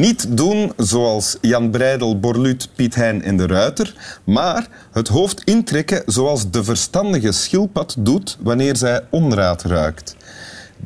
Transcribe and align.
Niet 0.00 0.36
doen 0.36 0.72
zoals 0.76 1.36
Jan 1.40 1.70
Breidel, 1.70 2.18
Borluut, 2.18 2.68
Piet 2.74 2.94
Hein 2.94 3.22
en 3.22 3.36
de 3.36 3.46
Ruiter, 3.46 4.18
maar 4.24 4.68
het 4.92 5.08
hoofd 5.08 5.42
intrekken 5.44 6.02
zoals 6.06 6.50
de 6.50 6.64
verstandige 6.64 7.32
schildpad 7.32 7.94
doet 7.98 8.36
wanneer 8.40 8.76
zij 8.76 9.00
onraad 9.10 9.62
ruikt. 9.62 10.16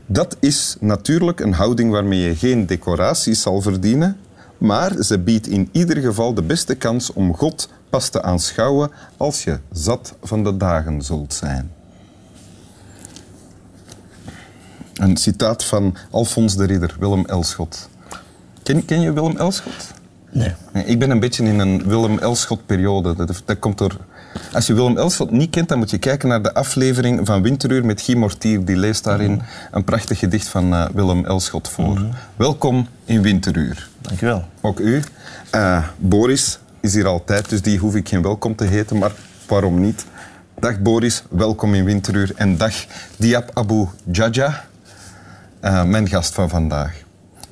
Dat 0.07 0.37
is 0.41 0.77
natuurlijk 0.81 1.41
een 1.41 1.53
houding 1.53 1.91
waarmee 1.91 2.21
je 2.21 2.37
geen 2.37 2.67
decoraties 2.67 3.43
zal 3.43 3.61
verdienen, 3.61 4.17
maar 4.59 5.03
ze 5.03 5.19
biedt 5.19 5.47
in 5.47 5.69
ieder 5.73 5.97
geval 5.97 6.35
de 6.35 6.43
beste 6.43 6.75
kans 6.75 7.13
om 7.13 7.37
God 7.37 7.69
pas 7.91 8.09
te 8.09 8.23
aanschouwen 8.23 8.91
als 9.17 9.45
je 9.45 9.59
zat 9.73 10.15
van 10.23 10.45
de 10.45 10.57
dagen 10.57 11.03
zult 11.03 11.35
zijn. 11.35 11.71
Een 14.95 15.17
citaat 15.17 15.65
van 15.65 15.97
Alfons 16.11 16.57
de 16.57 16.65
Ridder, 16.65 16.97
Willem 16.99 17.25
Elschot. 17.27 17.89
Ken, 18.63 18.85
ken 18.85 19.01
je 19.01 19.13
Willem 19.13 19.37
Elschot? 19.37 19.93
Nee. 20.31 20.55
Nee, 20.73 20.85
Ik 20.85 20.99
ben 20.99 21.11
een 21.11 21.21
beetje 21.21 21.45
in 21.45 21.59
een 21.59 21.87
Willem 21.87 22.19
Elschot-periode. 22.19 23.15
Dat, 23.15 23.43
dat 23.45 23.59
komt 23.59 23.79
door... 23.79 23.97
Als 24.53 24.67
je 24.67 24.75
Willem 24.75 24.99
Elschot 24.99 25.31
niet 25.31 25.51
kent, 25.51 25.69
dan 25.69 25.79
moet 25.79 25.91
je 25.91 25.99
kijken 25.99 26.29
naar 26.29 26.43
de 26.43 26.55
aflevering 26.55 27.27
van 27.27 27.43
Winteruur 27.43 27.85
met 27.85 28.01
Guy 28.01 28.17
Mortier. 28.17 28.65
Die 28.65 28.77
leest 28.77 29.05
daarin 29.05 29.43
een 29.71 29.85
prachtig 29.85 30.19
gedicht 30.19 30.49
van 30.49 30.75
eh, 30.75 30.87
Willem 30.95 31.25
Elschot 31.25 31.69
voor. 31.69 32.03
Welkom 32.37 32.89
in 33.05 33.23
Winteruur. 33.23 33.89
Dank 34.01 34.21
u 34.21 34.27
wel. 34.27 34.45
Ook 34.61 34.81
u. 34.81 35.03
Eh, 35.51 35.85
Boris 35.97 36.59
is 36.81 36.95
hier 36.95 37.07
altijd, 37.07 37.49
dus 37.49 37.63
die 37.63 37.79
hoef 37.79 37.95
ik 37.95 38.09
geen 38.09 38.23
welkom 38.23 38.57
te 38.57 38.65
heten, 38.65 38.99
maar 38.99 39.13
waarom 39.47 39.81
niet? 39.81 40.05
Dag 40.59 40.81
Boris, 40.81 41.23
welkom 41.31 41.75
in 41.75 41.85
Winteruur. 41.85 42.33
En 42.37 42.57
dag 42.57 42.75
Diab 43.17 43.51
Abu 43.55 43.87
Jaja, 44.13 44.65
eh, 45.61 45.85
mijn 45.85 46.09
gast 46.09 46.35
van 46.35 46.49
vandaag. 46.49 47.04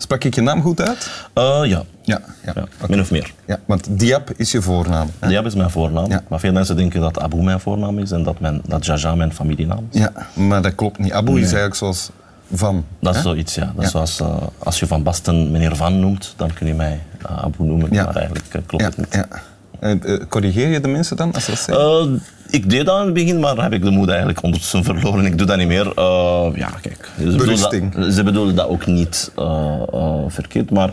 Sprak 0.02 0.24
ik 0.24 0.34
je 0.34 0.40
naam 0.40 0.62
goed 0.62 0.80
uit? 0.80 1.10
Eh, 1.34 1.60
ja, 1.64 1.82
Ja, 2.02 2.20
ja. 2.44 2.64
min 2.88 3.00
of 3.00 3.10
meer. 3.10 3.32
ja 3.46 3.58
want 3.66 3.86
Diab 3.90 4.30
is 4.36 4.52
je 4.52 4.62
voornaam. 4.62 5.08
hè? 5.18 5.28
Diab 5.28 5.46
is 5.46 5.54
mijn 5.54 5.70
voornaam, 5.70 6.10
Ja. 6.10 6.22
maar 6.28 6.40
veel 6.40 6.52
mensen 6.52 6.76
denken 6.76 7.00
dat 7.00 7.20
Abu 7.20 7.36
mijn 7.42 7.60
voornaam 7.60 7.98
is 7.98 8.10
en 8.10 8.22
dat, 8.22 8.40
mijn, 8.40 8.60
dat 8.66 8.86
Jaja 8.86 9.14
mijn 9.14 9.32
familienaam 9.32 9.86
is. 9.90 9.98
Ja, 10.00 10.12
maar 10.34 10.62
dat 10.62 10.74
klopt 10.74 10.98
niet. 10.98 11.12
Abu 11.12 11.32
is 11.36 11.42
eigenlijk 11.44 11.74
zoals 11.74 12.10
van. 12.52 12.84
Dat 13.00 13.14
is 13.16 13.22
zoiets, 13.22 13.54
ja. 13.54 13.72
Dat 13.76 13.84
is 13.84 13.90
zoals 13.90 14.20
eh, 14.20 14.36
als 14.58 14.80
je 14.80 14.86
Van 14.86 15.02
Basten 15.02 15.50
meneer 15.50 15.76
Van 15.76 16.00
noemt, 16.00 16.34
dan 16.36 16.52
kun 16.54 16.66
je 16.66 16.74
mij 16.74 17.00
eh, 17.28 17.38
Abu 17.44 17.64
noemen, 17.64 17.88
maar 17.94 18.16
eigenlijk 18.16 18.46
klopt 18.66 18.84
het 18.84 18.96
niet. 18.96 19.26
Eh, 19.82 20.16
corrigeer 20.28 20.68
je 20.68 20.80
de 20.80 20.88
mensen 20.88 21.16
dan 21.16 21.32
als 21.32 21.44
ze 21.44 21.50
dat 21.50 21.60
zeggen? 21.60 21.84
Eh, 21.84 22.54
ik 22.54 22.70
deed 22.70 22.86
dat 22.86 22.98
in 22.98 23.04
het 23.04 23.14
begin, 23.14 23.40
maar 23.40 23.62
heb 23.62 23.72
ik 23.72 23.82
de 23.82 23.90
moed 23.90 24.08
eigenlijk 24.08 24.42
ondertussen 24.42 24.84
verloren. 24.84 25.24
Ik 25.24 25.38
doe 25.38 25.46
dat 25.46 25.56
niet 25.56 25.66
meer. 25.66 25.92
Eh, 25.94 26.48
ja, 26.54 26.70
kijk. 26.82 27.10
Ze 27.18 27.24
bedoelen, 27.24 27.90
dat, 27.90 28.14
ze 28.14 28.22
bedoelen 28.22 28.54
dat 28.54 28.68
ook 28.68 28.86
niet 28.86 29.32
verkeerd. 30.28 30.70
Maar 30.70 30.90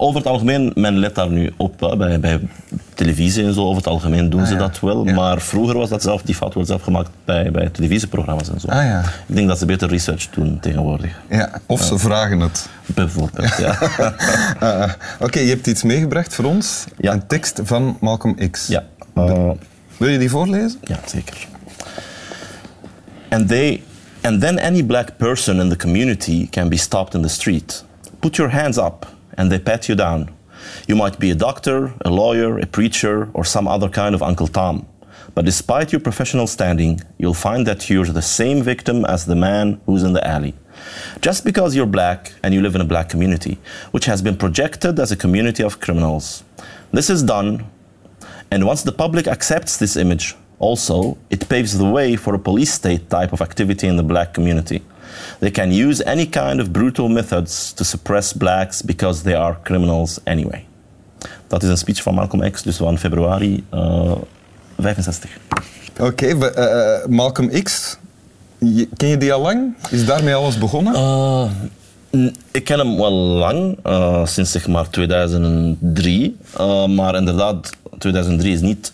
over 0.00 0.18
het 0.20 0.28
algemeen, 0.28 0.72
men 0.74 0.98
let 0.98 1.14
daar 1.14 1.30
nu 1.30 1.52
op. 1.56 1.94
bij, 1.98 2.20
bij 2.20 2.40
televisie 2.94 3.44
en 3.44 3.54
zo, 3.54 3.60
over 3.62 3.76
het 3.76 3.86
algemeen 3.86 4.30
doen 4.30 4.40
Ah, 4.40 4.46
ze 4.46 4.52
ja. 4.52 4.58
dat 4.58 4.80
wel. 4.80 5.06
Ja. 5.06 5.14
Maar 5.14 5.40
vroeger 5.40 5.76
was 5.78 5.88
dat 5.88 6.02
zelf, 6.02 6.22
die 6.22 6.34
fout 6.34 6.54
wordt 6.54 6.68
zelf 6.68 6.82
gemaakt 6.82 7.10
bij, 7.24 7.50
bij 7.50 7.68
televisieprogramma's 7.68 8.48
en 8.50 8.60
zo. 8.60 8.68
Ah, 8.68 8.84
ja. 8.84 9.00
Ik 9.26 9.34
denk 9.34 9.48
dat 9.48 9.58
ze 9.58 9.66
beter 9.66 9.88
research 9.88 10.30
doen 10.30 10.58
tegenwoordig. 10.60 11.20
ja, 11.30 11.50
of 11.66 11.82
ze 11.82 11.98
vragen 11.98 12.40
het. 12.40 12.68
Bijvoorbeeld, 12.86 13.56
ja. 13.58 13.78
Ah, 14.60 14.80
ah. 14.80 14.90
Oké, 15.20 15.38
je 15.38 15.48
hebt 15.48 15.66
iets 15.66 15.82
meegebracht 15.82 16.34
voor 16.34 16.44
ons. 16.44 16.84
Ja. 16.96 17.12
Een 17.12 17.26
tekst 17.26 17.60
van 17.64 17.96
Malcolm 18.00 18.50
X. 18.50 18.66
ja. 18.66 18.84
Wil 19.96 20.08
je 20.08 20.18
die 20.18 20.30
voorlezen? 20.30 20.78
Ja, 20.82 20.98
zeker. 21.06 21.46
And 23.28 23.48
they 23.48 23.82
and 24.22 24.40
then 24.40 24.58
any 24.60 24.84
black 24.84 25.16
person 25.16 25.60
in 25.60 25.68
the 25.68 25.76
community 25.76 26.48
can 26.50 26.68
be 26.68 26.76
stopped 26.76 27.14
in 27.14 27.22
the 27.22 27.28
street. 27.28 27.84
Put 28.18 28.36
your 28.36 28.52
hands 28.52 28.76
up 28.76 29.16
and 29.38 29.50
they 29.50 29.58
pat 29.58 29.88
you 29.88 29.94
down. 29.94 30.30
You 30.86 30.96
might 30.96 31.18
be 31.18 31.30
a 31.30 31.34
doctor, 31.34 31.94
a 32.04 32.10
lawyer, 32.10 32.58
a 32.58 32.66
preacher, 32.66 33.30
or 33.32 33.44
some 33.46 33.66
other 33.66 33.88
kind 33.88 34.14
of 34.14 34.22
Uncle 34.22 34.48
Tom. 34.48 34.86
But 35.34 35.46
despite 35.46 35.92
your 35.92 36.00
professional 36.00 36.46
standing, 36.46 37.00
you'll 37.16 37.32
find 37.48 37.66
that 37.66 37.88
you're 37.88 38.04
the 38.04 38.20
same 38.20 38.62
victim 38.62 39.06
as 39.06 39.24
the 39.24 39.36
man 39.36 39.80
who's 39.86 40.02
in 40.02 40.12
the 40.12 40.26
alley. 40.26 40.54
Just 41.22 41.42
because 41.42 41.74
you're 41.74 41.86
black 41.86 42.34
and 42.42 42.52
you 42.52 42.60
live 42.60 42.74
in 42.74 42.82
a 42.82 42.92
black 42.92 43.08
community, 43.08 43.56
which 43.92 44.04
has 44.04 44.20
been 44.20 44.36
projected 44.36 44.98
as 44.98 45.10
a 45.10 45.16
community 45.16 45.62
of 45.62 45.80
criminals. 45.80 46.44
This 46.92 47.08
is 47.08 47.22
done 47.22 47.64
and 48.50 48.64
once 48.64 48.82
the 48.82 48.92
public 48.92 49.26
accepts 49.26 49.76
this 49.76 49.96
image, 49.96 50.34
also, 50.58 51.18
it 51.30 51.48
paves 51.48 51.76
the 51.76 51.88
way 51.88 52.16
for 52.16 52.34
a 52.34 52.38
police 52.38 52.72
state 52.72 53.10
type 53.10 53.32
of 53.32 53.42
activity 53.42 53.86
in 53.86 53.96
the 53.96 54.02
black 54.02 54.34
community. 54.34 54.82
They 55.38 55.50
can 55.50 55.72
use 55.72 56.04
any 56.04 56.26
kind 56.26 56.60
of 56.60 56.70
brutal 56.70 57.08
methods 57.08 57.72
to 57.72 57.84
suppress 57.84 58.32
blacks 58.32 58.82
because 58.82 59.22
they 59.22 59.34
are 59.34 59.56
criminals 59.62 60.20
anyway. 60.24 60.64
Dat 61.46 61.62
is 61.62 61.68
een 61.68 61.78
speech 61.78 62.02
van 62.02 62.14
Malcolm 62.14 62.50
X, 62.50 62.62
dus 62.62 62.76
van 62.76 62.98
februari 62.98 63.64
eh 63.70 64.12
65. 64.78 65.30
Oké, 66.00 66.26
eh, 66.26 66.96
eh, 67.02 67.06
Malcolm 67.08 67.62
X. 67.62 67.98
Ken 68.96 69.08
je 69.08 69.16
die 69.16 69.32
al 69.32 69.40
lang? 69.40 69.74
Is 69.90 70.06
daarmee 70.06 70.34
alles 70.34 70.58
begonnen? 70.58 70.94
Uh, 70.94 72.30
ik 72.50 72.64
ken 72.64 72.78
hem 72.78 72.96
wel 72.96 73.12
lang, 73.12 73.78
sinds 74.24 74.50
zeg 74.50 74.68
maar 74.68 74.90
2003. 74.90 76.36
Eh, 76.56 76.86
maar 76.86 77.14
inderdaad, 77.14 77.70
2003 77.98 78.52
is 78.52 78.60
niet 78.60 78.92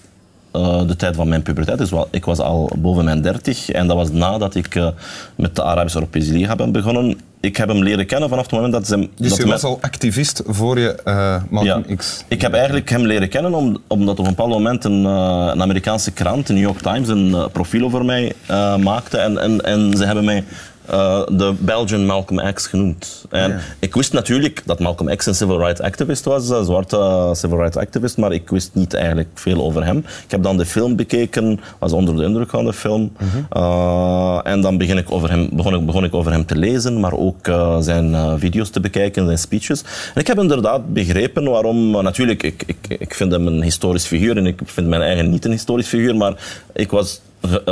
eh, 0.55 0.87
de 0.87 0.97
tijd 0.97 1.17
van 1.17 1.29
mijn 1.29 1.43
puberteit. 1.43 1.79
Dus 1.79 1.91
wel, 1.91 2.09
ik 2.11 2.25
was 2.25 2.39
al 2.39 2.71
boven 2.79 3.05
mijn 3.05 3.23
30 3.23 3.71
en 3.71 3.87
dat 3.87 3.97
was 3.97 4.11
nadat 4.11 4.55
ik 4.55 4.75
eh, 4.75 4.89
met 5.37 5.57
de 5.57 5.63
Arabische 5.63 5.99
Europese 5.99 6.33
Liga 6.33 6.57
ben 6.57 6.73
begonnen. 6.73 7.19
Ik 7.41 7.57
heb 7.57 7.69
hem 7.69 7.83
leren 7.83 8.07
kennen 8.07 8.29
vanaf 8.29 8.45
het 8.45 8.53
moment 8.53 8.73
dat 8.73 8.87
ze... 8.87 9.09
dus 9.17 9.29
dat 9.29 9.39
je 9.39 9.47
was 9.47 9.63
al 9.63 9.79
activist 9.81 10.43
voor 10.47 10.79
je 10.79 10.95
eh, 11.05 11.43
Malcolm 11.51 11.85
ja. 11.89 11.97
X. 11.97 12.25
Ik 12.29 12.41
heb 12.41 12.53
eigenlijk 12.53 12.91
hem 12.91 13.07
leren 13.07 13.29
kennen 13.29 13.55
om, 13.55 13.79
omdat 13.87 14.19
op 14.19 14.25
een 14.25 14.31
bepaald 14.31 14.51
moment 14.51 14.85
een, 14.85 15.05
een 15.05 15.63
Amerikaanse 15.63 16.13
krant, 16.13 16.47
de 16.47 16.53
New 16.53 16.63
York 16.63 16.81
Times, 16.81 17.09
een 17.09 17.49
profiel 17.53 17.85
over 17.85 18.05
mij 18.05 18.33
maakte. 18.81 19.19
En, 19.19 19.39
en, 19.39 19.65
en 19.65 19.97
ze 19.97 20.05
hebben 20.05 20.25
mij 20.25 20.45
eh, 20.87 21.23
de 21.29 21.55
Belgian 21.59 22.07
Malcolm 22.07 22.53
X 22.53 22.67
genoemd. 22.67 23.25
En 23.31 23.51
Ja. 23.51 23.59
ik 23.79 23.95
wist 23.95 24.13
natuurlijk 24.13 24.63
dat 24.65 24.79
Malcolm 24.81 25.17
X 25.17 25.27
een 25.27 25.35
civil 25.35 25.59
rights 25.59 25.81
activist 25.81 26.25
was, 26.25 26.49
een 26.49 26.65
zwarte 26.65 27.31
civil 27.33 27.57
rights 27.59 27.77
activist, 27.77 28.17
maar 28.17 28.33
ik 28.33 28.49
wist 28.49 28.71
niet 28.73 28.95
eigenlijk 28.95 29.29
veel 29.35 29.63
over 29.63 29.85
hem. 29.85 29.99
Ik 29.99 30.31
heb 30.31 30.43
dan 30.43 30.57
de 30.57 30.67
film 30.67 30.97
bekeken, 30.97 31.61
was 31.79 31.93
onder 31.93 32.17
de 32.17 32.23
indruk 32.25 32.51
van 32.51 32.65
de 32.65 32.73
film. 32.73 33.13
Eh, 33.51 34.41
en 34.45 34.61
dan 34.61 34.79
begin 34.79 34.99
ik 34.99 35.11
over 35.13 35.31
hem, 35.31 35.49
begon, 35.53 35.75
ik, 35.75 35.87
begon 35.87 36.05
ik 36.05 36.15
over 36.15 36.33
hem 36.33 36.47
te 36.47 36.57
lezen, 36.57 37.01
maar 37.01 37.13
ook 37.13 37.47
eh, 37.49 37.77
zijn 37.81 38.15
eh, 38.15 38.33
video's 38.37 38.71
te 38.71 38.81
bekijken, 38.81 39.25
zijn 39.25 39.39
speeches. 39.39 39.83
En 40.15 40.21
ik 40.21 40.27
heb 40.27 40.39
inderdaad 40.39 40.93
begrepen 40.93 41.51
waarom, 41.51 41.95
eh, 41.95 42.03
natuurlijk, 42.03 42.43
ik, 42.43 42.63
ik, 42.67 42.97
ik 42.99 43.15
vind 43.15 43.33
hem 43.33 43.47
een 43.47 43.63
historisch 43.63 44.07
figuur 44.07 44.37
en 44.37 44.47
ik 44.47 44.61
vind 44.65 44.87
mijn 44.87 45.03
eigen 45.03 45.31
niet 45.31 45.45
een 45.45 45.51
historisch 45.51 45.87
figuur, 45.89 46.17
maar 46.17 46.35
ik 46.73 46.91
was 46.91 47.21
eh, 47.21 47.24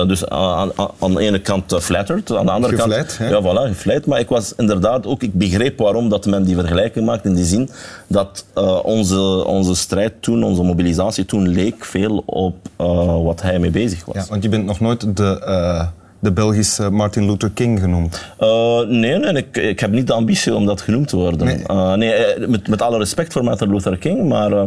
dus 0.07 0.29
aan, 0.29 0.71
aan, 0.77 0.89
aan 0.99 1.15
de 1.15 1.21
ene 1.21 1.41
kant 1.41 1.73
eh, 1.73 1.79
flattered, 1.79 2.37
aan 2.37 2.47
de 2.47 2.53
andere 2.53 2.77
hè? 2.77 2.89
kant... 2.89 3.19
Ja, 3.19 3.43
voilà, 3.43 3.69
gevleid. 3.69 4.07
Maar 4.07 4.21
ik 4.21 4.29
was 4.29 4.55
inderdaad 4.57 5.07
ook... 5.07 5.23
Ik 5.23 5.35
begreep 5.35 5.79
waarom 5.79 6.09
dat 6.09 6.27
men 6.27 6.45
die 6.45 6.55
vergelijking 6.55 7.07
maakt 7.07 7.25
in 7.25 7.35
die 7.35 7.45
zin 7.45 7.69
dat 8.07 8.47
eh, 8.55 8.85
onze, 8.85 9.47
onze 9.47 9.75
strijd 9.75 10.13
toen, 10.21 10.45
onze 10.45 10.63
mobilisatie 10.63 11.25
toen 11.25 11.49
leek 11.49 11.85
veel 11.85 12.23
op 12.27 12.57
eh, 12.77 13.23
wat 13.23 13.43
hij 13.43 13.59
mee 13.59 13.71
bezig 13.71 14.05
was. 14.05 14.15
Ja, 14.15 14.25
want 14.29 14.43
je 14.43 14.49
bent 14.49 14.65
nog 14.65 14.81
nooit 14.81 15.17
de, 15.17 15.41
eh, 15.45 15.87
de 16.19 16.33
Belgische 16.33 16.91
Martin 16.91 17.27
Luther 17.27 17.51
King 17.51 17.81
genoemd. 17.81 18.25
Eh, 18.39 18.81
nee, 18.81 19.19
nee 19.19 19.33
ik, 19.33 19.57
ik 19.57 19.81
heb 19.81 19.91
niet 19.91 20.07
de 20.07 20.13
ambitie 20.13 20.55
om 20.55 20.67
dat 20.67 20.81
genoemd 20.81 21.09
te 21.09 21.17
worden. 21.17 21.47
Nee. 21.47 21.63
Eh, 21.67 21.95
nee, 21.95 22.13
eh, 22.13 22.49
met, 22.49 22.69
met 22.69 22.83
alle 22.83 22.99
respect 22.99 23.33
voor 23.33 23.45
Martin 23.45 23.71
Luther 23.71 23.99
King, 23.99 24.29
maar 24.29 24.53
eh, 24.53 24.65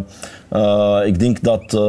eh, 0.50 1.08
ik 1.08 1.20
denk 1.20 1.44
dat. 1.44 1.80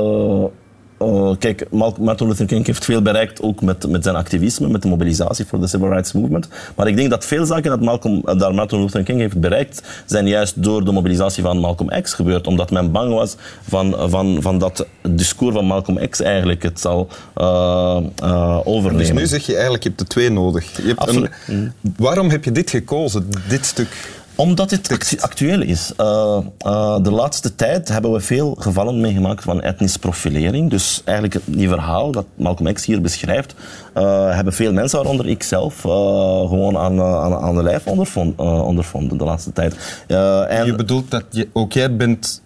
Eh, 0.99 1.31
kijk, 1.39 1.67
Martin 1.99 2.27
Luther 2.27 2.47
King 2.47 2.67
heeft 2.67 2.85
veel 2.85 3.03
bereikt, 3.03 3.43
ook 3.43 3.61
met, 3.63 3.89
met 3.89 4.03
zijn 4.05 4.17
activisme, 4.17 4.69
met 4.69 4.83
de 4.83 4.89
mobilisatie 4.89 5.45
voor 5.47 5.61
de 5.61 5.67
Civil 5.67 5.89
Rights 5.89 6.13
Movement. 6.13 6.49
Maar 6.77 6.87
ik 6.89 6.97
denk 6.97 7.11
dat 7.11 7.25
veel 7.25 7.47
zaken 7.47 7.71
dat, 7.71 7.81
Malcolm, 7.81 8.23
eh, 8.25 8.39
dat 8.39 8.53
Martin 8.55 8.81
Luther 8.81 9.03
King 9.03 9.21
heeft 9.21 9.41
bereikt, 9.41 9.83
zijn 10.07 10.27
juist 10.27 10.63
door 10.63 10.85
de 10.85 10.93
mobilisatie 10.93 11.43
van 11.43 11.59
Malcolm 11.59 12.03
X 12.03 12.13
gebeurd. 12.15 12.47
Omdat 12.47 12.71
men 12.71 12.91
bang 12.93 13.13
was 13.13 13.37
van, 13.69 13.95
van, 14.11 14.39
van 14.43 14.59
dat 14.59 14.87
het 15.03 15.19
discours 15.19 15.55
van 15.55 15.65
Malcolm 15.65 16.09
X 16.09 16.21
eigenlijk 16.21 16.63
het 16.63 16.81
zal 16.81 17.09
eh, 17.35 18.59
overnemen. 18.65 18.99
Dus 18.99 19.13
nu 19.13 19.27
zeg 19.27 19.47
je 19.47 19.53
eigenlijk, 19.53 19.83
je 19.83 19.89
hebt 19.89 20.01
de 20.01 20.07
twee 20.07 20.31
nodig. 20.31 20.77
Je 20.77 20.83
hebt 20.87 21.01
een- 21.47 21.73
waarom 21.97 22.31
heb 22.31 22.45
je 22.45 22.53
dit 22.53 22.71
gekozen, 22.71 23.29
dit 23.49 23.67
stuk? 23.67 24.16
Omdat 24.37 24.71
het 24.71 24.93
actu- 24.93 25.19
actueel 25.21 25.63
is. 25.63 25.93
Uh, 26.01 26.39
uh, 26.67 27.03
de 27.03 27.11
laatste 27.11 27.55
tijd 27.55 27.89
hebben 27.89 28.13
we 28.13 28.21
veel 28.21 28.57
gevallen 28.59 29.01
meegemaakt 29.01 29.43
van 29.43 29.63
etnische 29.63 29.99
profilering. 29.99 30.71
Dus 30.71 31.03
eigenlijk 31.05 31.41
die 31.45 31.69
verhaal 31.69 32.13
dat 32.13 32.25
Malcolm 32.35 32.73
X 32.73 32.85
hier 32.85 33.01
beschrijft, 33.01 33.55
uh, 33.95 34.35
hebben 34.35 34.53
veel 34.53 34.73
mensen, 34.73 34.99
waaronder 34.99 35.29
ik 35.29 35.43
zelf, 35.43 35.81
gewoon 35.81 36.79
aan, 36.79 37.03
aan, 37.03 37.35
aan 37.35 37.55
de 37.55 37.63
lijf 37.63 37.87
ondervonden, 37.87 38.65
ondervonden 38.65 39.19
de 39.19 39.25
laatste 39.25 39.53
tijd. 39.53 40.05
en... 40.49 40.67
Je 40.67 40.75
bedoelt 40.75 41.11
dat 41.11 41.25
je, 41.31 41.49
ook 41.53 41.73
jij 41.73 41.97
bent 41.97 42.43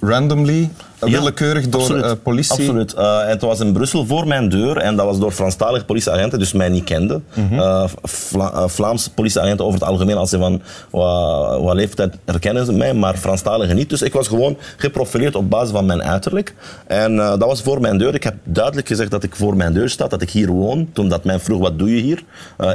randomly, 0.00 0.70
willekeurig 1.10 1.68
door 1.68 1.80
absoluut, 1.80 2.04
uh, 2.04 2.10
politie? 2.22 2.52
Absoluut. 2.52 2.94
En 2.94 3.28
het 3.28 3.40
was 3.40 3.60
in 3.60 3.72
Brussel 3.72 4.06
voor 4.06 4.26
mijn 4.26 4.48
deur 4.48 4.76
en 4.76 4.96
dat 4.96 5.06
was 5.06 5.18
door 5.18 5.32
Franstalige 5.32 5.84
politieagenten, 5.84 6.38
dus 6.38 6.52
mij 6.52 6.68
niet 6.68 6.84
kenden. 6.84 7.24
Mm 7.34 7.48
-hmm. 7.48 7.88
Vla 8.02 8.68
Vlaamse 8.68 9.12
politieagenten 9.12 9.64
over 9.64 9.80
het 9.80 9.88
algemeen, 9.88 10.16
als 10.16 10.30
ze 10.30 10.38
van 10.38 10.62
wat, 10.90 11.60
wat 11.60 11.74
leeftijd 11.74 12.14
herkennen 12.24 12.66
ze 12.66 12.72
mij, 12.72 12.94
maar 12.94 13.16
Franstaligen 13.16 13.76
niet. 13.76 13.90
Dus 13.90 14.02
ik 14.02 14.12
was 14.12 14.28
gewoon 14.28 14.56
geprofileerd 14.76 15.34
op 15.34 15.50
basis 15.50 15.70
van 15.70 15.86
mijn 15.86 16.02
uiterlijk. 16.02 16.54
En 16.86 17.16
dat 17.16 17.44
was 17.44 17.62
voor 17.62 17.80
mijn 17.80 17.98
deur. 17.98 18.14
Ik 18.14 18.24
heb 18.24 18.34
duidelijk 18.44 18.86
gezegd 18.86 19.10
dat 19.10 19.22
ik 19.22 19.36
voor 19.36 19.56
mijn 19.56 19.72
deur 19.72 19.88
sta, 19.88 20.06
dat 20.06 20.22
ik 20.22 20.30
hier 20.30 20.50
woon. 20.50 20.88
Toen 20.92 21.08
dat 21.08 21.24
mij 21.24 21.40
vroeg, 21.40 21.60
wat 21.60 21.78
doe 21.78 21.96
je 21.96 22.02
hier? 22.02 22.22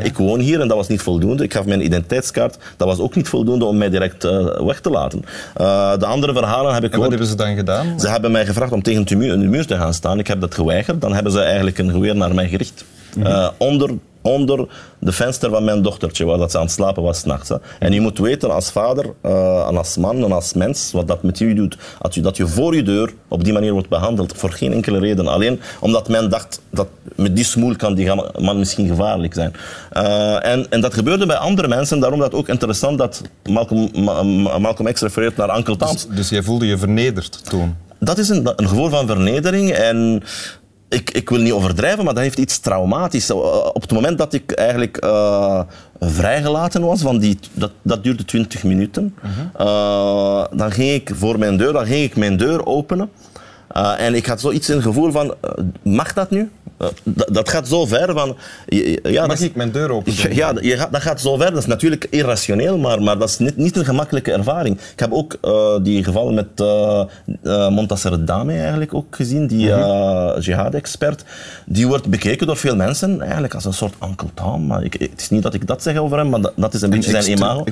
Ik 0.04 0.18
woon 0.18 0.40
hier 0.40 0.62
en 0.62 0.68
dat 0.68 0.78
was 0.78 0.88
niet 0.88 1.02
voldoende. 1.02 1.44
Ik 1.44 1.54
gaf 1.54 1.66
mijn 1.66 1.86
identiteitskaart, 1.86 2.58
dat 2.78 2.88
was 2.88 3.00
ook 3.00 3.16
niet 3.16 3.30
voldoende 3.30 3.66
om 3.66 3.78
mij 3.78 3.90
direct 3.90 4.24
weg 4.64 4.80
te 4.80 4.90
laten. 4.90 5.22
de 6.00 6.06
andere 6.06 6.34
verhalen 6.34 6.74
heb 6.74 6.84
ik 6.84 6.94
En 6.94 7.00
wat 7.00 7.10
hebben 7.10 7.28
ze 7.28 7.36
dan 7.36 7.56
gedaan? 7.56 8.00
Ze 8.00 8.08
hebben 8.18 8.32
mij 8.32 8.46
gevraagd 8.46 8.72
om 8.72 8.82
tegen 8.82 9.06
de 9.06 9.16
muur, 9.16 9.40
de 9.40 9.48
muur 9.48 9.66
te 9.66 9.76
gaan 9.76 9.94
staan. 9.94 10.20
Ik 10.20 10.28
heb 10.28 10.42
dat 10.42 10.56
geweigerd. 10.56 11.02
Dan 11.02 11.14
hebben 11.14 11.32
ze 11.32 11.40
eigenlijk 11.40 11.78
een 11.78 11.92
geweer 11.92 12.16
naar 12.16 12.34
mij 12.34 12.50
gericht. 12.50 12.86
Mm 13.16 13.24
-hmm. 13.24 13.32
uh, 13.32 13.50
onder, 13.58 13.90
onder 14.22 14.68
de 15.00 15.12
venster 15.12 15.50
van 15.50 15.64
mijn 15.64 15.82
dochtertje, 15.82 16.26
waar 16.26 16.38
dat 16.38 16.52
ze 16.52 16.58
aan 16.58 16.64
het 16.64 16.74
slapen 16.74 17.04
was 17.04 17.20
s'nachts. 17.20 17.52
En 17.80 17.94
je 17.94 18.02
moet 18.02 18.18
weten 18.18 18.54
als 18.54 18.72
vader, 18.72 19.06
uh, 19.26 19.68
en 19.68 19.78
als 19.78 19.98
man 19.98 20.24
en 20.24 20.32
als 20.32 20.54
mens, 20.54 20.92
wat 20.92 21.08
dat 21.08 21.24
met 21.24 21.40
u 21.40 21.54
doet. 21.54 21.78
Dat 22.02 22.14
je, 22.14 22.22
dat 22.22 22.38
je 22.38 22.48
voor 22.48 22.76
je 22.76 22.84
deur 22.84 23.14
op 23.28 23.44
die 23.44 23.54
manier 23.54 23.72
wordt 23.72 23.90
behandeld. 23.90 24.34
Voor 24.36 24.52
geen 24.52 24.74
enkele 24.74 25.00
reden. 25.00 25.28
Alleen 25.28 25.60
omdat 25.80 26.10
men 26.10 26.30
dacht 26.30 26.62
dat 26.70 26.88
met 27.16 27.36
die 27.36 27.46
smoel 27.46 27.76
kan 27.76 27.96
die 27.96 28.12
man 28.40 28.60
misschien 28.60 28.88
gevaarlijk 28.88 29.34
zijn. 29.34 29.54
Uh, 29.94 30.46
en, 30.46 30.66
en 30.70 30.82
dat 30.82 30.94
gebeurde 30.94 31.26
bij 31.26 31.38
andere 31.38 31.68
mensen. 31.68 32.00
Daarom 32.00 32.20
dat 32.20 32.34
ook 32.34 32.48
interessant 32.48 32.98
dat 32.98 33.22
Malcolm, 33.50 33.90
Malcolm 34.62 34.94
X 34.94 35.02
refereert 35.02 35.38
naar 35.38 35.58
Uncle 35.58 35.76
Tom's. 35.76 36.08
Dus, 36.08 36.16
dus 36.16 36.30
jij 36.30 36.44
voelde 36.44 36.66
je 36.66 36.78
vernederd 36.78 37.50
toen? 37.50 37.76
Dat 38.00 38.18
is 38.18 38.30
een, 38.30 38.52
een 38.56 38.68
gevoel 38.68 38.90
van 38.90 39.08
vernedering 39.08 39.72
en 39.72 40.24
ik, 40.90 41.12
ik 41.12 41.30
wil 41.30 41.40
niet 41.40 41.52
overdrijven, 41.52 42.06
maar 42.06 42.14
dat 42.14 42.24
heeft 42.24 42.38
iets 42.38 42.60
traumatisch. 42.60 43.32
Op 43.32 43.82
het 43.82 43.92
moment 43.92 44.18
dat 44.18 44.34
ik 44.34 44.52
eigenlijk 44.52 45.06
uh, 45.06 45.62
vrijgelaten 46.00 46.82
was, 46.82 47.02
van 47.02 47.18
die, 47.18 47.40
dat, 47.54 47.72
dat 47.82 48.04
duurde 48.04 48.26
20 48.26 48.64
minuten, 48.64 49.16
uh 49.24 49.32
-huh. 49.38 49.68
uh, 49.68 50.58
dan 50.58 50.72
ging 50.72 50.92
ik 50.92 51.12
voor 51.14 51.40
mijn 51.40 51.58
deur, 51.58 51.74
dan 51.74 51.86
ging 51.86 52.04
ik 52.04 52.16
mijn 52.16 52.38
deur 52.38 52.66
openen. 52.66 53.10
En 53.98 54.16
ik 54.16 54.26
had 54.26 54.40
zoiets 54.40 54.70
in 54.70 54.76
het 54.76 54.84
gevoel 54.84 55.12
van, 55.12 55.34
mag 55.84 56.14
dat 56.14 56.30
nu? 56.30 56.52
Uh, 56.82 56.88
dat, 57.04 57.28
dat 57.32 57.50
gaat 57.50 57.68
zo 57.68 57.86
ver 57.86 58.14
van... 58.14 58.36
Ja, 59.04 59.26
Mag 59.26 59.38
dat, 59.38 59.40
ik 59.40 59.56
mijn 59.56 59.72
deur 59.72 59.92
open 59.92 60.16
doen? 60.16 60.34
Ja, 60.36 60.54
je 60.62 60.78
gaat, 60.78 60.92
dat 60.92 61.02
gaat 61.02 61.22
zo 61.22 61.38
ver. 61.38 61.50
Dat 61.52 61.60
is 61.60 61.66
natuurlijk 61.66 62.08
irrationeel, 62.10 62.78
maar, 62.78 63.02
maar 63.02 63.18
dat 63.18 63.30
is 63.30 63.38
niet, 63.38 63.58
niet 63.58 63.78
een 63.78 63.86
gemakkelijke 63.86 64.32
ervaring. 64.32 64.78
Ik 64.94 65.00
heb 65.00 65.12
ook 65.12 65.38
uh, 65.46 65.76
die 65.82 66.04
gevallen 66.04 66.34
met 66.34 66.48
uh, 66.56 67.70
Montasser 67.70 68.26
Dame 68.26 68.58
eigenlijk 68.60 68.94
ook 68.94 69.16
gezien, 69.16 69.48
die 69.48 69.72
-huh. 69.72 70.42
jihad-expert. 70.42 71.24
Die 71.66 71.88
wordt 71.88 72.08
bekeken 72.08 72.48
door 72.48 72.58
veel 72.58 72.76
mensen 72.76 73.22
eigenlijk 73.22 73.54
als 73.54 73.66
een 73.66 73.74
soort 73.74 73.94
Uncle 74.04 74.30
Tom. 74.34 74.66
Maar 74.66 74.84
ik, 74.84 74.94
het 74.94 75.22
is 75.22 75.30
niet 75.30 75.44
dat 75.44 75.54
ik 75.54 75.68
dat 75.68 75.84
zeg 75.84 75.98
over 75.98 76.18
hem, 76.18 76.30
maar 76.30 76.42
dat, 76.42 76.54
dat 76.56 76.74
is 76.74 76.82
een 76.82 76.90
beetje 76.90 77.22
zijn 77.22 77.38
imago. 77.38 77.64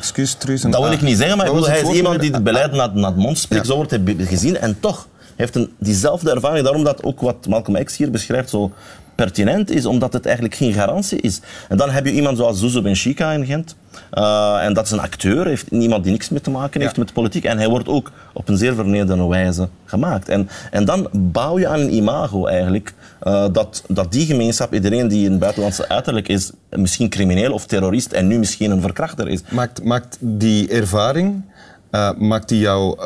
Dat 0.69 0.81
wil 0.81 0.91
ik 0.91 1.01
niet 1.01 1.17
zeggen, 1.17 1.37
maar 1.37 1.45
ik 1.45 1.53
bedoel, 1.53 1.69
hij 1.69 1.81
is 1.81 1.89
iemand 1.89 2.19
die 2.19 2.31
het 2.31 2.43
beleid 2.43 2.71
naar, 2.71 2.89
naar 2.93 3.09
het 3.09 3.19
mond 3.19 3.37
spreekt. 3.37 3.65
Ja. 3.65 3.69
Zo 3.71 3.75
wordt 3.75 3.91
hij 3.91 4.15
gezien 4.17 4.57
en 4.57 4.79
toch 4.79 5.07
heeft 5.35 5.55
een, 5.55 5.73
diezelfde 5.79 6.31
ervaring. 6.31 6.63
Daarom 6.63 6.83
dat 6.83 7.03
ook 7.03 7.21
wat 7.21 7.47
Malcolm 7.47 7.83
X 7.83 7.97
hier 7.97 8.11
beschrijft 8.11 8.49
zo 8.49 8.71
pertinent 9.15 9.71
is, 9.71 9.85
omdat 9.85 10.13
het 10.13 10.25
eigenlijk 10.25 10.55
geen 10.55 10.73
garantie 10.73 11.21
is. 11.21 11.41
En 11.69 11.77
dan 11.77 11.89
heb 11.89 12.05
je 12.05 12.11
iemand 12.11 12.37
zoals 12.37 12.59
Zuzo 12.59 12.81
Benchika 12.81 13.31
in 13.31 13.45
Gent. 13.45 13.75
Uh, 14.13 14.63
en 14.63 14.73
dat 14.73 14.85
is 14.85 14.91
een 14.91 14.99
acteur, 14.99 15.45
heeft 15.45 15.67
iemand 15.69 16.03
die 16.03 16.11
niks 16.11 16.29
mee 16.29 16.41
te 16.41 16.49
maken 16.49 16.81
heeft 16.81 16.95
ja. 16.95 17.01
met 17.01 17.13
politiek. 17.13 17.43
En 17.43 17.57
hij 17.57 17.67
wordt 17.67 17.87
ook 17.87 18.11
op 18.33 18.47
een 18.47 18.57
zeer 18.57 18.75
vernederende 18.75 19.27
wijze 19.27 19.69
gemaakt. 19.85 20.29
En, 20.29 20.49
en 20.71 20.85
dan 20.85 21.07
bouw 21.11 21.59
je 21.59 21.67
aan 21.67 21.79
een 21.79 21.93
imago 21.93 22.45
eigenlijk, 22.45 22.93
uh, 23.23 23.45
dat, 23.51 23.83
dat 23.87 24.11
die 24.11 24.25
gemeenschap, 24.25 24.73
iedereen 24.73 25.07
die 25.07 25.29
een 25.29 25.39
buitenlandse 25.39 25.89
uiterlijk 25.89 26.27
is, 26.27 26.51
misschien 26.69 27.09
crimineel 27.09 27.53
of 27.53 27.65
terrorist 27.65 28.11
en 28.11 28.27
nu 28.27 28.39
misschien 28.39 28.71
een 28.71 28.81
verkrachter 28.81 29.27
is. 29.27 29.41
Maakt, 29.51 29.83
maakt 29.83 30.17
die 30.19 30.69
ervaring, 30.69 31.43
uh, 31.91 32.11
maakt 32.17 32.49
die 32.49 32.59
jou 32.59 32.99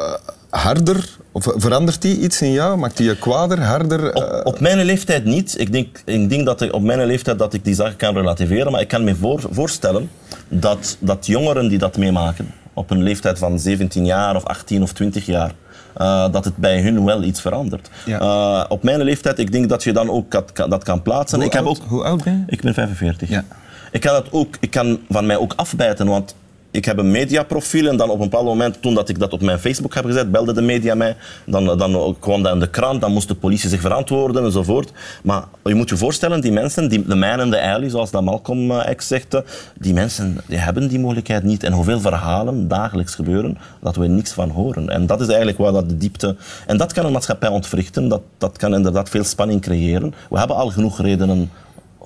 harder? 0.50 1.18
Of 1.46 1.54
verandert 1.56 2.02
die 2.02 2.20
iets 2.20 2.42
in 2.42 2.52
jou? 2.52 2.78
Maakt 2.78 2.98
die 2.98 3.08
je 3.08 3.18
kwader, 3.18 3.62
harder? 3.64 4.14
Op, 4.14 4.42
op, 4.44 4.60
mijn 4.60 4.84
leeftijd 4.84 5.26
niet. 5.26 5.60
Ik 5.60 5.72
denk, 5.72 6.02
ik 6.06 6.30
denk 6.30 6.46
dat 6.46 6.62
ik 6.62 6.74
op 6.74 6.82
mijn 6.82 7.06
leeftijd 7.06 7.40
dat 7.40 7.54
ik 7.54 7.64
die 7.64 7.74
zaken 7.74 7.96
kan 7.96 8.14
relativeren. 8.14 8.72
Maar 8.72 8.82
ik 8.82 8.88
kan 8.88 9.04
me 9.04 9.16
voor, 9.16 9.42
voorstellen 9.52 10.10
dat, 10.48 10.98
dat 11.00 11.26
jongeren 11.26 11.68
die 11.68 11.78
dat 11.78 11.98
meemaken, 11.98 12.54
op 12.74 12.90
een 12.90 13.04
leeftijd 13.04 13.40
van 13.40 13.60
17 13.60 14.06
jaar 14.06 14.36
of 14.36 14.44
18 14.44 14.82
of 14.82 14.94
20 14.94 15.26
jaar, 15.26 15.52
uh, 15.98 16.32
dat 16.32 16.46
het 16.46 16.56
bij 16.56 16.82
hun 16.82 17.06
wel 17.06 17.24
iets 17.24 17.42
verandert. 17.42 17.90
Ja. 18.06 18.22
Uh, 18.22 18.66
op 18.70 18.84
mijn 18.84 19.02
leeftijd, 19.02 19.40
ik 19.40 19.52
denk 19.52 19.70
dat 19.70 19.84
je 19.84 19.94
dan 19.94 20.10
ook 20.10 20.32
dat, 20.32 20.52
dat 20.56 20.84
kan 20.84 21.02
plaatsen. 21.02 21.38
Hoe, 21.38 21.48
ik 21.48 21.56
oud, 21.56 21.68
heb 21.68 21.84
ook, 21.84 21.90
hoe 21.90 22.04
oud 22.04 22.24
ben 22.24 22.46
je? 22.48 22.54
Ik 22.54 22.62
ben 22.62 22.74
45. 22.74 23.30
Ja. 23.30 23.44
Ik 23.92 24.02
kan, 24.02 24.14
dat 24.14 24.28
ook, 24.32 24.56
ik 24.60 24.72
kan 24.72 25.00
van 25.10 25.26
mij 25.26 25.38
ook 25.38 25.54
afbijten, 25.56 26.08
want 26.08 26.36
ik 26.72 26.86
heb 26.86 26.98
een 26.98 27.12
mediaprofiel 27.12 27.88
en 27.88 27.98
dan 27.98 28.10
op 28.10 28.16
een 28.20 28.30
bepaald 28.30 28.46
moment, 28.46 28.82
toen 28.82 28.94
dat 28.94 29.10
ik 29.10 29.20
dat 29.20 29.34
op 29.34 29.42
mijn 29.42 29.60
Facebook 29.60 29.94
heb 29.94 30.06
gezet, 30.06 30.32
belde 30.32 30.54
de 30.54 30.62
media 30.62 30.96
mij. 30.96 31.16
Dan, 31.46 31.78
dan 31.78 32.16
kwam 32.20 32.44
dat 32.44 32.54
in 32.54 32.60
de 32.60 32.70
krant, 32.70 33.02
dan 33.02 33.12
moest 33.12 33.28
de 33.28 33.36
politie 33.36 33.70
zich 33.70 33.82
verantwoorden 33.82 34.44
enzovoort. 34.44 34.92
Maar 35.24 35.44
je 35.64 35.76
moet 35.76 35.90
je 35.90 35.98
voorstellen, 35.98 36.42
die 36.42 36.52
mensen, 36.52 36.90
die, 36.90 37.06
de 37.06 37.16
man 37.16 37.40
en 37.40 37.50
de 37.50 37.62
alley, 37.62 37.90
zoals 37.90 38.12
dat 38.12 38.24
Malcolm 38.24 38.72
X 38.96 39.08
zegt, 39.08 39.42
die 39.80 39.94
mensen 39.94 40.38
die 40.46 40.58
hebben 40.58 40.88
die 40.88 41.00
mogelijkheid 41.00 41.44
niet. 41.44 41.64
En 41.64 41.74
hoeveel 41.74 42.00
verhalen 42.00 42.68
dagelijks 42.68 43.16
gebeuren, 43.16 43.58
dat 43.82 43.96
we 43.96 44.08
niks 44.08 44.32
van 44.32 44.50
horen. 44.50 44.90
En 44.90 45.06
dat 45.06 45.22
is 45.22 45.28
eigenlijk 45.28 45.58
waar 45.58 45.72
dat 45.72 45.90
de 45.90 45.98
diepte... 45.98 46.36
En 46.68 46.78
dat 46.78 46.94
kan 46.94 47.06
een 47.06 47.12
maatschappij 47.12 47.50
ontwrichten, 47.50 48.08
dat, 48.08 48.22
dat 48.38 48.58
kan 48.58 48.74
inderdaad 48.74 49.10
veel 49.10 49.24
spanning 49.24 49.62
creëren. 49.62 50.14
We 50.30 50.38
hebben 50.38 50.56
al 50.56 50.70
genoeg 50.70 51.02
redenen 51.02 51.52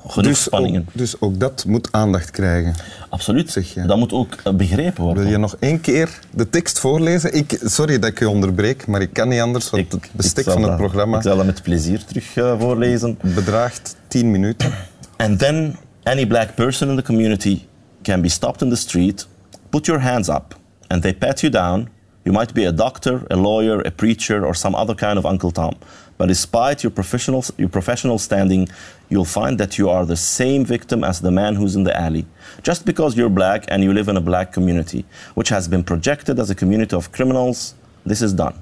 genoeg 0.08 0.30
dus 0.30 0.44
spanningen. 0.44 0.82
Ook, 0.82 0.98
dus 0.98 1.22
ook 1.22 1.40
dat 1.40 1.66
moet 1.68 1.88
aandacht 1.92 2.32
krijgen. 2.32 2.76
Absoluut. 3.10 3.52
Zeg 3.52 3.74
je. 3.74 3.86
Dat 3.86 3.98
moet 3.98 4.14
ook 4.14 4.58
begrepen 4.58 5.04
worden. 5.04 5.24
Wil 5.24 5.32
je 5.32 5.38
nog 5.38 5.56
één 5.60 5.82
keer 5.82 6.20
de 6.32 6.50
tekst 6.50 6.80
voorlezen? 6.80 7.34
Ik, 7.34 7.60
sorry 7.64 8.00
dat 8.00 8.10
ik 8.10 8.20
je 8.20 8.30
onderbreek, 8.30 8.88
maar 8.88 9.02
ik 9.02 9.14
kan 9.14 9.28
niet 9.28 9.40
anders, 9.40 9.70
want 9.70 9.92
het 9.92 10.10
bestek 10.12 10.44
van 10.44 10.62
het 10.62 10.70
dat, 10.70 10.78
programma... 10.78 11.18
Ik 11.18 11.24
zal 11.24 11.38
dat 11.38 11.46
met 11.46 11.62
plezier 11.62 12.06
terug 12.06 12.36
uh, 12.36 12.60
voorlezen. 12.60 13.18
Bedraagt 13.22 13.96
tien 14.08 14.32
minuten. 14.32 14.72
And 15.18 15.40
then 15.40 15.76
any 16.04 16.28
black 16.28 16.56
person 16.56 16.90
in 16.90 16.96
the 16.96 17.04
community 17.04 17.62
can 18.02 18.22
be 18.22 18.30
stopped 18.30 18.62
in 18.62 18.70
the 18.70 18.76
street, 18.76 19.28
put 19.70 19.86
your 19.86 20.02
hands 20.02 20.28
up, 20.28 20.58
and 20.88 21.02
they 21.02 21.14
pat 21.14 21.40
you 21.40 21.52
down. 21.52 21.90
You 22.24 22.38
might 22.38 22.54
be 22.54 22.68
a 22.68 22.72
doctor, 22.72 23.22
a 23.28 23.36
lawyer, 23.36 23.86
a 23.86 23.92
preacher, 23.92 24.46
or 24.46 24.56
some 24.56 24.78
other 24.78 24.96
kind 24.96 25.18
of 25.18 25.26
Uncle 25.26 25.52
Tom. 25.52 25.74
But 26.18 26.28
despite 26.28 26.84
your 26.84 26.92
professional, 26.92 27.44
your 27.58 27.70
professional 27.70 28.20
standing, 28.20 28.68
you'll 29.10 29.26
find 29.26 29.60
that 29.60 29.78
you 29.78 29.90
are 29.90 30.06
the 30.06 30.16
same 30.16 30.64
victim 30.66 31.04
as 31.04 31.22
the 31.22 31.32
man 31.32 31.56
who's 31.56 31.76
in 31.76 31.84
the 31.84 31.96
alley. 32.00 32.26
Just 32.62 32.86
because 32.86 33.18
you're 33.18 33.30
black 33.30 33.66
and 33.68 33.84
you 33.84 33.94
live 33.94 34.08
in 34.08 34.18
a 34.18 34.22
black 34.22 34.52
community, 34.52 35.06
which 35.34 35.50
has 35.50 35.68
been 35.68 35.84
projected 35.84 36.40
as 36.40 36.50
a 36.50 36.56
community 36.56 36.96
of 36.96 37.12
criminals, 37.12 37.76
this 38.06 38.22
is 38.22 38.34
done. 38.34 38.56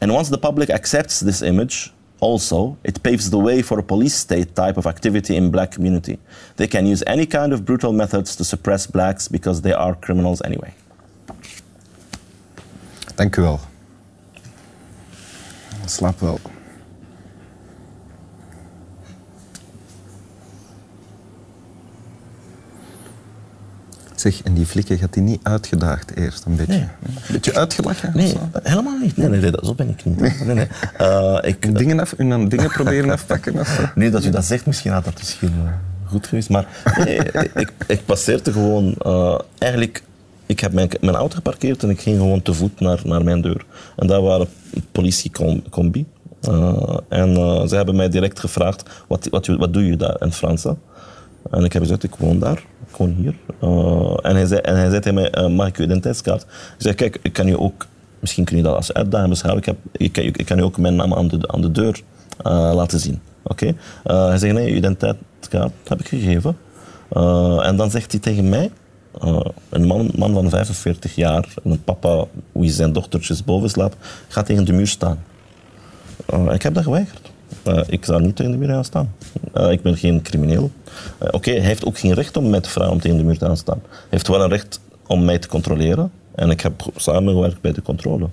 And 0.00 0.12
once 0.12 0.28
the 0.28 0.38
public 0.38 0.70
accepts 0.70 1.20
this 1.20 1.42
image, 1.42 1.92
also, 2.20 2.78
it 2.84 3.02
paves 3.02 3.28
the 3.30 3.38
way 3.38 3.60
for 3.60 3.78
a 3.78 3.82
police 3.82 4.14
state 4.14 4.54
type 4.54 4.76
of 4.76 4.86
activity 4.86 5.36
in 5.36 5.50
black 5.50 5.72
community. 5.72 6.18
They 6.56 6.66
can 6.66 6.86
use 6.86 7.02
any 7.06 7.26
kind 7.26 7.52
of 7.52 7.64
brutal 7.64 7.92
methods 7.92 8.36
to 8.36 8.44
suppress 8.44 8.86
blacks 8.86 9.28
because 9.28 9.60
they 9.60 9.72
are 9.72 9.94
criminals 9.94 10.40
anyway. 10.42 10.72
Dank 13.16 13.36
u 13.36 13.42
wel. 13.42 13.60
Slaap 15.86 16.20
wel. 16.20 16.40
Zeg, 24.24 24.42
en 24.42 24.54
die 24.54 24.66
flikken 24.66 24.98
gaat 24.98 25.12
die 25.12 25.22
niet 25.22 25.40
uitgedaagd 25.42 26.16
eerst 26.16 26.44
een 26.44 26.56
beetje? 26.56 26.72
Nee. 26.72 26.80
Een 26.80 27.32
beetje 27.32 27.54
uitgelachen? 27.54 28.12
Nee, 28.14 28.34
helemaal 28.62 28.98
niet. 28.98 29.16
Nee, 29.16 29.28
nee, 29.28 29.40
nee, 29.40 29.52
zo 29.62 29.74
ben 29.74 29.88
ik 29.88 30.04
niet. 30.04 30.20
Nee. 30.20 30.54
Nee, 30.54 30.66
uh, 31.00 31.38
ik, 31.42 31.78
dingen, 31.78 32.00
af, 32.00 32.12
en 32.12 32.48
dingen 32.48 32.70
proberen 32.70 33.10
afpakken? 33.10 33.58
Of? 33.58 33.80
Nee, 33.94 34.10
dat 34.10 34.24
u 34.24 34.30
dat 34.30 34.44
zegt, 34.44 34.66
misschien 34.66 34.92
had 34.92 35.04
dat 35.04 35.18
misschien 35.18 35.52
goed 36.04 36.26
geweest. 36.26 36.48
Maar 36.48 36.66
nee, 37.04 37.18
ik, 37.54 37.72
ik 37.86 38.04
passeerde 38.04 38.52
gewoon... 38.52 38.94
Uh, 39.06 39.38
eigenlijk, 39.58 40.02
ik 40.46 40.60
heb 40.60 40.72
mijn, 40.72 40.88
mijn 41.00 41.16
auto 41.16 41.34
geparkeerd 41.34 41.82
en 41.82 41.90
ik 41.90 42.00
ging 42.00 42.16
gewoon 42.16 42.42
te 42.42 42.54
voet 42.54 42.80
naar, 42.80 43.00
naar 43.04 43.24
mijn 43.24 43.40
deur. 43.40 43.64
En 43.96 44.06
daar 44.06 44.22
waren 44.22 44.48
politiecombi. 44.92 46.06
Uh, 46.48 46.96
en 47.08 47.30
uh, 47.30 47.66
ze 47.66 47.76
hebben 47.76 47.96
mij 47.96 48.08
direct 48.08 48.40
gevraagd, 48.40 48.82
wat, 49.08 49.28
wat, 49.30 49.46
wat 49.46 49.72
doe 49.72 49.86
je 49.86 49.96
daar 49.96 50.16
in 50.20 50.32
Frans? 50.32 50.64
En 51.50 51.64
ik 51.64 51.72
heb 51.72 51.82
gezegd, 51.82 52.02
ik 52.02 52.14
woon 52.14 52.38
daar. 52.38 52.62
Gewoon 52.94 53.12
hier. 53.12 53.34
Uh, 53.62 54.16
en, 54.22 54.34
hij 54.34 54.46
zei, 54.46 54.60
en 54.60 54.76
hij 54.76 54.88
zei 54.88 55.00
tegen 55.00 55.14
mij, 55.14 55.38
uh, 55.38 55.48
mag 55.48 55.66
ik 55.66 55.76
uw 55.76 55.84
identiteitskaart? 55.84 56.42
Ik 56.42 56.48
zei, 56.78 56.94
kijk, 56.94 57.18
ik 57.22 57.32
kan 57.32 57.46
je 57.46 57.60
ook, 57.60 57.86
misschien 58.18 58.44
kun 58.44 58.56
je 58.56 58.62
dat 58.62 58.76
als 58.76 58.92
uitdaging 58.92 59.30
beschouwen, 59.30 59.64
ik, 59.92 60.16
heb, 60.16 60.36
ik, 60.36 60.46
kan 60.46 60.56
je 60.56 60.64
ook 60.64 60.78
mijn 60.78 60.96
naam 60.96 61.14
aan 61.14 61.28
de, 61.28 61.48
aan 61.48 61.60
de 61.60 61.70
deur 61.70 62.00
uh, 62.46 62.72
laten 62.74 63.00
zien. 63.00 63.20
Oké? 63.42 63.74
Okay? 64.04 64.28
hij 64.28 64.38
zegt, 64.38 64.54
nee, 64.54 64.70
uw 64.70 64.76
identiteitskaart 64.76 65.72
heb 65.84 66.00
ik 66.00 66.08
gegeven. 66.08 66.56
en 67.62 67.76
dan 67.76 67.90
zegt 67.90 68.10
hij 68.10 68.20
tegen 68.20 68.48
mij, 68.48 68.70
een 69.68 69.86
man, 69.86 70.10
man 70.16 70.32
van 70.32 70.50
45 70.50 71.14
jaar, 71.14 71.54
een 71.64 71.84
papa 71.84 72.24
wie 72.52 72.70
zijn 72.70 72.92
dochtertjes 72.92 73.44
boven 73.44 73.70
slaapt, 73.70 73.96
gaat 74.28 74.46
tegen 74.46 74.64
de 74.64 74.72
muur 74.72 74.86
staan. 74.86 75.18
ik 76.50 76.62
heb 76.62 76.74
dat 76.74 76.84
geweigerd. 76.84 77.23
Uh, 77.68 77.80
ik 77.86 78.04
zou 78.04 78.22
niet 78.22 78.36
tegen 78.36 78.52
de 78.52 78.58
muur 78.58 78.68
gaan 78.68 78.84
staan. 78.84 79.14
Uh, 79.54 79.70
ik 79.70 79.82
ben 79.82 79.96
geen 79.96 80.22
crimineel. 80.22 80.70
Uh, 81.22 81.28
Oké, 81.30 81.50
hij 81.50 81.60
heeft 81.60 81.84
ook 81.84 81.98
geen 81.98 82.12
recht 82.12 82.36
om 82.36 82.50
mij 82.50 82.60
te 82.60 82.68
vragen 82.68 82.92
om 82.92 83.00
tegen 83.00 83.16
de 83.16 83.24
muur 83.24 83.38
te 83.38 83.46
gaan 83.46 83.56
staan. 83.56 83.80
Hij 83.88 83.98
heeft 84.10 84.28
wel 84.28 84.42
een 84.42 84.48
recht 84.48 84.80
om 85.06 85.24
mij 85.24 85.38
te 85.38 85.48
controleren. 85.48 86.10
En 86.34 86.50
ik 86.50 86.60
heb 86.60 86.86
samengewerkt 86.96 87.60
bij 87.60 87.72
de 87.72 87.82
controle. 87.82 88.28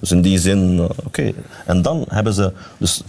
Dus 0.00 0.10
in 0.10 0.20
die 0.20 0.38
zin, 0.38 0.88
oké. 1.04 1.32
En 1.66 1.82
dan 1.82 2.04
hebben 2.08 2.32
ze 2.32 2.52
dus 2.78 3.02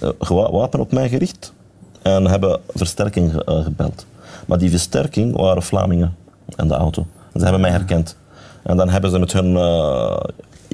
wapen 0.51 0.80
op 0.80 0.92
mij 0.92 1.10
gericht 1.10 1.54
en 2.01 2.27
hebben 2.27 2.60
versterking 2.75 3.32
gebeld. 3.46 4.06
Maar 4.48 4.58
die 4.58 4.70
versterking 4.70 5.36
waren 5.36 5.63
Vlamingen 5.63 6.16
en 6.56 6.68
de 6.68 6.74
auto. 6.74 7.06
Ze 7.34 7.44
hebben 7.44 7.62
mij 7.62 7.72
herkend. 7.72 8.16
En 8.63 8.77
dan 8.77 8.89
hebben 8.89 9.12
ze 9.12 9.20
met 9.20 9.34
hun... 9.34 9.54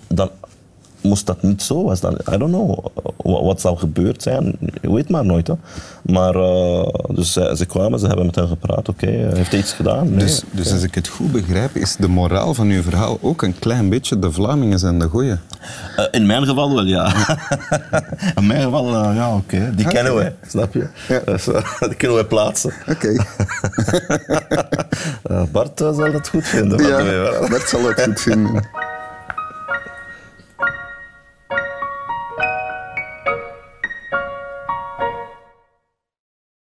dan 0.07 0.29
moest 1.03 1.25
dat 1.25 1.41
niet 1.41 1.61
zo 1.61 1.83
was, 1.83 1.99
dan, 1.99 2.17
I 2.33 2.37
don't 2.37 2.51
know 2.51 2.85
wat 3.23 3.61
zou 3.61 3.77
gebeurd 3.77 4.23
zijn. 4.23 4.57
Je 4.81 4.93
weet 4.93 5.09
maar 5.09 5.25
nooit. 5.25 5.47
Hè. 5.47 5.53
Maar 6.01 6.35
uh, 6.35 6.87
dus 7.09 7.31
ze 7.33 7.65
kwamen, 7.67 7.99
ze 7.99 8.07
hebben 8.07 8.25
met 8.25 8.35
hen 8.35 8.47
gepraat. 8.47 8.89
Oké, 8.89 9.05
okay, 9.05 9.35
heeft 9.35 9.51
hij 9.51 9.59
iets 9.59 9.73
gedaan? 9.73 10.09
Nee. 10.09 10.17
Dus, 10.17 10.43
dus 10.51 10.71
als 10.71 10.83
ik 10.83 10.95
het 10.95 11.07
goed 11.07 11.31
begrijp, 11.31 11.75
is 11.75 11.95
de 11.95 12.07
moraal 12.07 12.53
van 12.53 12.67
uw 12.67 12.81
verhaal 12.81 13.17
ook 13.21 13.41
een 13.41 13.59
klein 13.59 13.89
beetje 13.89 14.19
de 14.19 14.31
Vlamingen 14.31 14.79
zijn 14.79 14.99
de 14.99 15.07
goeie? 15.07 15.31
Uh, 15.31 16.05
in 16.11 16.25
mijn 16.25 16.45
geval 16.45 16.75
wel, 16.75 16.85
ja. 16.85 17.13
in 18.35 18.47
mijn 18.47 18.61
geval, 18.61 18.87
uh, 18.87 19.15
ja, 19.15 19.35
oké. 19.35 19.55
Okay. 19.55 19.69
Die 19.75 19.79
okay. 19.79 19.93
kennen 19.93 20.15
wij, 20.15 20.35
snap 20.47 20.73
je? 20.73 20.87
Ja. 21.07 21.19
Dus, 21.33 21.45
die 21.79 21.95
kunnen 21.95 22.17
wij 22.17 22.25
plaatsen. 22.25 22.73
Oké. 22.87 23.25
Bart 25.51 25.79
zal 25.79 26.11
dat 26.11 26.27
goed 26.27 26.47
vinden. 26.47 26.87
Ja, 26.87 27.47
Bart 27.49 27.69
zal 27.69 27.83
het 27.83 28.01
goed 28.01 28.21
vinden. 28.21 28.67